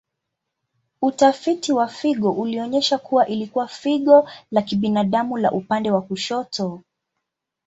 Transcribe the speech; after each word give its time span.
Utafiti 1.01 1.73
wa 1.73 1.87
figo 1.87 2.31
ulionyesha 2.31 2.97
kuwa 2.97 3.27
ilikuwa 3.27 3.67
figo 3.67 4.29
la 4.51 4.61
kibinadamu 4.61 5.37
la 5.37 5.51
upande 5.51 5.91
wa 5.91 6.01
kushoto. 6.01 6.81